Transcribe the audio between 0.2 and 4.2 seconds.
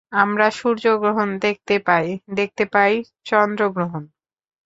আমরা সূর্যগ্রহণ দেখতে পাই, দেখতে পাই চন্দ্রগ্রহণ।